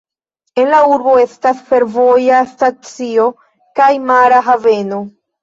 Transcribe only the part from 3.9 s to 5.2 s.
mara haveno.